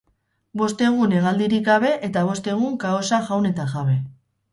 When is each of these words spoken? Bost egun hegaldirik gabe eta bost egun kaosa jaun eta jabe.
Bost 0.59 0.79
egun 0.85 1.11
hegaldirik 1.17 1.67
gabe 1.67 1.91
eta 2.07 2.23
bost 2.29 2.49
egun 2.55 2.79
kaosa 2.85 3.21
jaun 3.29 3.47
eta 3.51 3.67
jabe. 3.75 3.99